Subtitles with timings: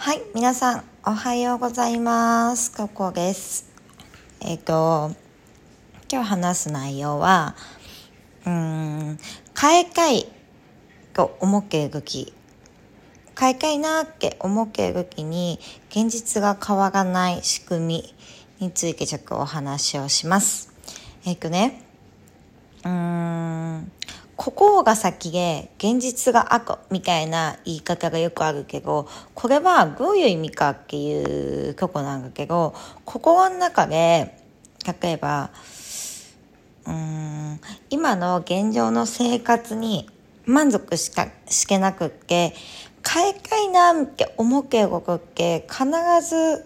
[0.00, 2.70] はい、皆さん、おはようございます。
[2.70, 3.68] ここです。
[4.40, 5.10] えっ、と、
[6.10, 7.56] 今日話す内容は、
[8.46, 9.18] うーん、
[9.60, 10.28] 変えたい
[11.14, 12.32] と思っている時、
[13.36, 15.58] 変えたいなって思っている時に、
[15.90, 18.14] 現実が変わらない仕組み
[18.60, 20.72] についてちょっとお話をします。
[21.26, 21.82] えっ、とね、
[22.84, 23.92] うーん、
[24.38, 32.72] ここが先で現実が後みたいな言い方がよくあるけど、これはどういう意味かっていうとこなんだけど、
[33.04, 34.38] 心の中で、
[35.02, 35.50] 例えば、
[36.86, 37.60] うーん、
[37.90, 40.08] 今の現状の生活に
[40.46, 42.54] 満足しかしてなくって、
[43.04, 45.84] 変えたいなって思ってるこって必
[46.22, 46.64] ず、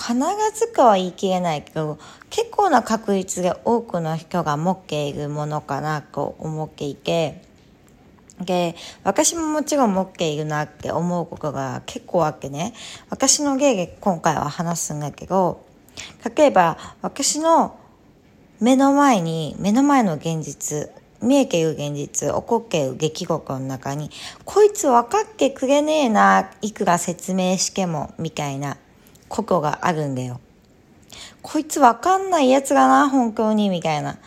[0.00, 0.14] 必
[0.58, 1.98] ずかは言い切れないけど、
[2.30, 7.42] 結構な確率で多くの人が持っているものかなと思っていて、
[8.40, 8.74] で、
[9.04, 12.72] 私ももちろん持っているなって思うことが結構あってね、
[13.10, 15.66] 私の芸で今回は話すんだけど、
[16.34, 17.78] 例えば私の
[18.58, 24.10] 目の前に、目の前の現実、見えている現実、起こっている出来事の中に、
[24.46, 28.78] こいつ分かってくれねえな、いくら説明しても、みたいな
[29.30, 30.38] ことがあるんだよ。
[31.40, 34.18] こいつ分かんないやつだな、本当に、みたいな。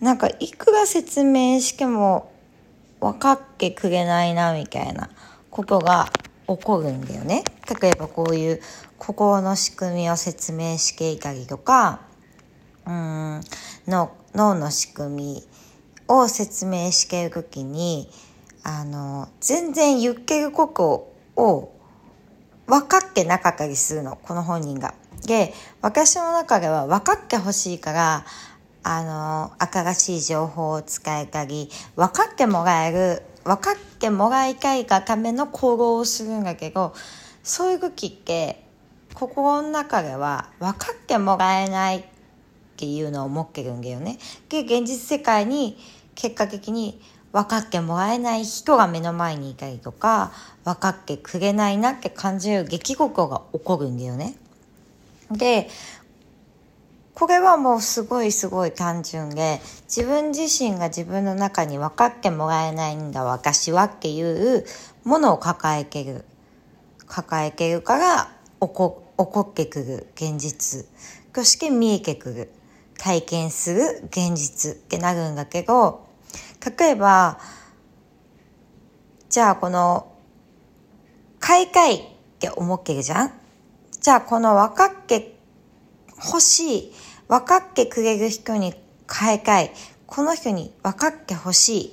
[0.00, 2.30] なんか、いくら説明しても
[3.00, 5.10] 分かってくれないな、みたいな
[5.50, 6.08] ことが
[6.46, 7.42] 起こるんだよね。
[7.80, 8.62] 例えばこういう
[8.98, 12.02] 心の仕組みを説明していたりとか、
[12.86, 13.40] うん
[13.86, 15.42] の脳の仕組み
[16.08, 18.10] を説明しているときに
[18.62, 21.72] あの全然言ってることを
[22.70, 24.94] 分かってなかったりするのこの本人が。
[25.26, 28.24] で私の中では分かってほしいから
[28.82, 36.94] あの新しい情報を使えたり分かってもらえる分かってもらいたいがための行動をするんだけど
[37.42, 38.64] そういう時って
[39.14, 42.04] 心の中では分かってもらえないっ
[42.76, 44.18] ていうのを持ってるんだよね。
[44.48, 45.76] で、現実世界に
[46.14, 47.02] 結果的に
[47.32, 50.32] 分かってもらえない人が目の前にいたりとか、
[50.64, 54.34] 分かってくれないなって感じる出来事が起こるんだよね。
[55.30, 55.68] で、
[57.14, 64.64] これはもうすごいすごい単純で、自分自身が自分の中に分かってもらえないんだ私はっていう
[65.04, 66.24] ものを抱えてる。
[67.06, 70.86] 抱えてるから起こ起こってくる現実。
[71.34, 72.52] そして見えてくる。
[72.98, 76.09] 体験する現実ってなるんだけど、
[76.78, 77.38] 例えば、
[79.28, 80.12] じゃあこの、
[81.38, 82.00] 買いたいっ
[82.38, 83.32] て思ってるじゃん？
[84.00, 85.36] じゃあこの分かって
[86.16, 86.92] 欲しい、
[87.28, 88.74] 分かってくれる人に
[89.06, 89.72] 買いたい、
[90.06, 91.90] この人に分かって欲しいっ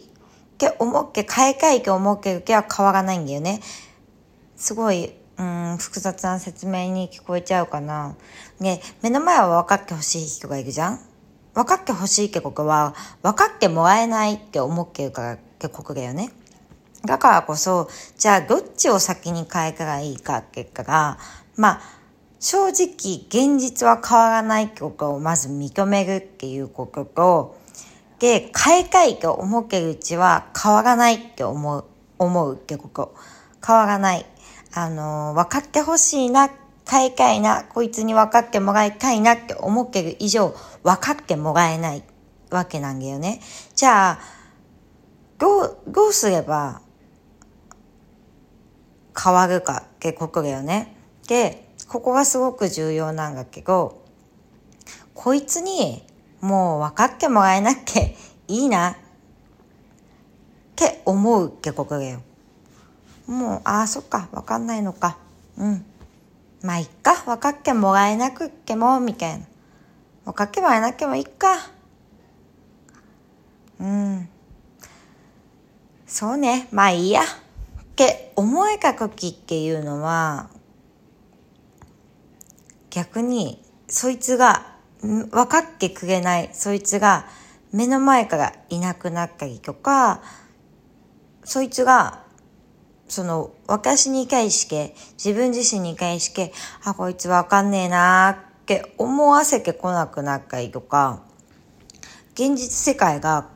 [0.57, 3.61] て思って買いたいって思ってるけは変わらないんだよね。
[4.55, 8.15] すごい、うん、複雑な説明に聞こえちゃうかな。
[8.59, 10.99] ね、目の前は分かってほしい人がいるじゃん？
[11.57, 16.29] 分かってほしいってことは、分かってもらえないって思ってるからってことだよね。
[17.03, 21.17] だからこそ、じゃあどっちを先に変えたらいいかって言ったら、
[21.55, 21.81] まあ、
[22.39, 22.75] 正直
[23.27, 27.57] 現実は変わらないってことをまず認めるっていうことと、
[28.19, 31.85] で、変えたいと思ってるうちは変わらないって思う、
[32.19, 33.15] 思うってこと。
[33.65, 34.27] 変わらない。
[34.75, 42.03] あの、分かってほしいな、変えたいな、こいつに分かってもらいたいなって思ってる以上、分かってもらえない
[42.49, 43.41] わけなんだよね。
[43.75, 44.19] じゃあ、
[45.37, 46.81] どう、どうすれば
[49.15, 50.95] 変わるかってことだよね。
[51.27, 54.01] で、ここがすごく重要なんだけど、
[55.13, 56.05] こいつに
[56.41, 58.15] もう分かってもらえなきゃい
[58.47, 58.95] いなっ
[60.75, 62.21] て思うってことだよ。
[63.25, 65.17] もう、ああ、そっか、わかんないのか。
[65.57, 65.85] うん。
[66.61, 69.45] まあ、いっか、分かってもらえなくっても、みたいな。
[70.25, 71.55] 分かってもらえなくてもいいか。
[73.79, 74.29] うん。
[76.05, 77.21] そうね、まあいいや。
[77.21, 80.49] って思えた時っていうのは、
[82.89, 87.27] 逆に、そいつが、分かってくれない、そいつが
[87.71, 90.21] 目の前からいなくなったりとか、
[91.43, 92.23] そいつが
[93.07, 101.21] その、私に対して、自分自身に対して、あ、こいつわかんねえなーって思わせてこなくなったりとか、
[102.33, 103.47] 現実世界が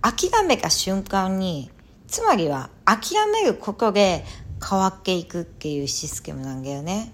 [0.00, 1.70] 諦めた瞬間に、
[2.06, 4.24] つまりは諦めることで
[4.66, 7.12] 変わっていくっていうシステムなんだよね。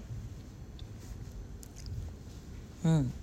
[2.85, 3.13] うん。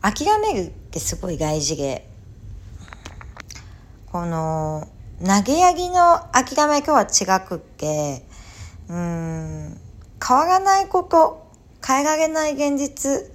[0.00, 2.08] 諦めるってすごい大事で、
[4.06, 4.88] この、
[5.24, 8.24] 投げやりの諦めとは違くって、
[8.88, 9.76] うん、
[10.26, 11.50] 変わらないこと、
[11.84, 13.30] 変えられない現実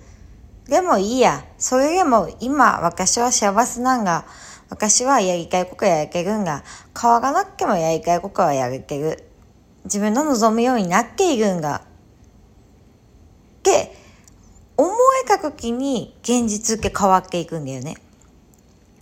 [0.68, 1.44] でもいいや。
[1.58, 4.26] それでも今私は幸せなんだ。
[4.70, 6.64] 私はやりたいことやりけるんが、
[7.00, 9.30] 変わらなくてもやりたいことはやりける。
[9.84, 11.76] 自分の望むようになっているんだ。
[11.76, 11.82] っ
[13.62, 13.96] て
[14.78, 14.90] 思
[15.24, 17.98] えた時に現実って変わっていくんだよね。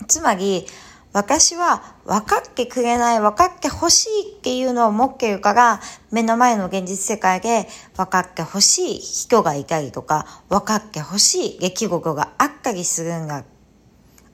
[0.08, 0.66] つまり、
[1.12, 5.80] 私は分かってくれない、分かってほしいっていうのを持っているから、
[6.10, 13.44] 目の前の現実世界で分かってほしい人がいたりとか、分かってほしい出来事があったりするんだ。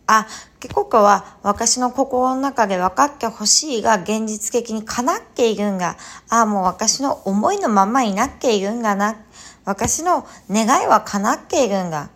[0.07, 0.27] あ、
[0.61, 5.97] 結構は私の心の中で分かってほしいが現実的に叶っているんだ。
[6.31, 9.17] あ、もう私の思いのままになっているんだな。
[9.65, 12.09] 私の願いは叶っているんだ。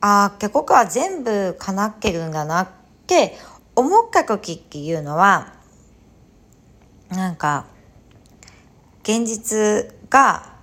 [0.00, 2.70] あ、結構は全部叶ってるんだな
[3.10, 3.36] って
[3.74, 5.52] 思った時っていうのは、
[7.08, 7.66] なんか、
[9.02, 10.54] 現実が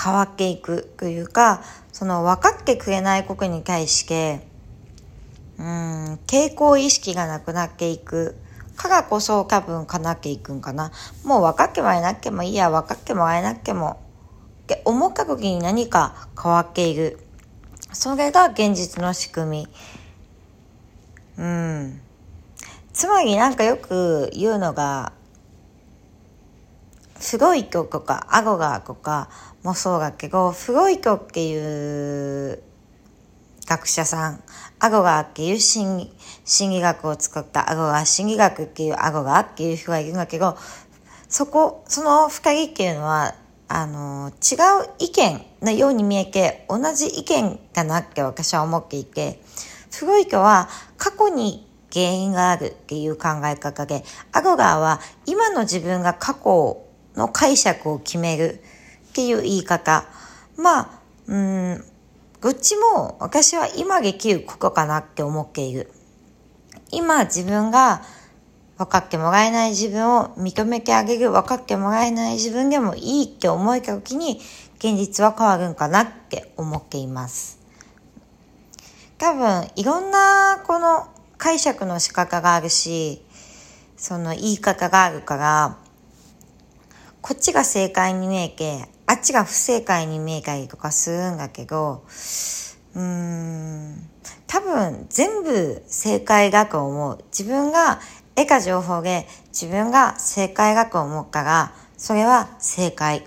[0.00, 4.46] 変わっていくというか、その分かってくれないことに対して、
[5.58, 8.36] うん、傾向意識がなくなっていく
[8.76, 10.92] からこそ多分かなっていくんかな。
[11.24, 13.98] もう分かってもらえなくてもいいや、分かってもらえなくても。
[14.62, 17.18] って思った時に何か変わっている。
[17.92, 19.68] それが現実の仕組み。
[21.38, 22.00] うん。
[22.92, 25.12] つまりなんかよく言うのが、
[27.18, 29.28] すごい人とか、アゴガとか
[29.62, 32.62] もそうだけど、フロイトっていう
[33.66, 34.42] 学者さん、
[34.78, 36.10] アゴガーっていう心
[36.44, 40.56] 心理学を作ったアゴガー、心理学っていうアゴガーっていう人がいるんだけど、
[41.28, 43.34] そこ、その二人っていうのは、
[43.68, 44.54] あの、違
[44.84, 49.40] う意見のように見えて、同じ意見だなって私は思っていて、
[49.96, 56.84] フロイトは過去に原因があるっていう考え方で、アゴガーは今の自分が過去
[57.14, 58.60] の解釈を決める
[59.10, 60.04] っていう言い方。
[60.56, 61.84] まあ、うん、
[62.42, 65.90] どっちも私は今できることかなって思っている。
[66.90, 68.02] 今自分が
[68.76, 74.40] 分かってもらえない自分を認めてあげる、分かってもらえない自分でもいいって思えた時に
[74.76, 77.55] 現実は変わるんかなって思っています。
[79.18, 81.08] 多分いろんなこの
[81.38, 83.22] 解釈の仕方があるし、
[83.96, 85.78] その言い方があるから、
[87.22, 92.04] こっちが正解に見えて、あっちが不正解に見えたりとかするんだけど、
[92.94, 94.10] うーん、
[94.46, 97.24] 多分全部正解だと思う。
[97.26, 98.00] 自分が
[98.34, 103.26] 得た情報で自分が正解だと思うから、それは正解。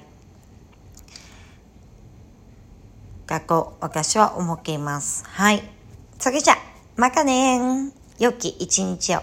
[3.25, 5.23] だと私は思っています。
[5.25, 5.78] はい。
[6.19, 6.55] それじゃ、
[6.97, 7.91] またねー。
[8.19, 9.21] 良き一日を。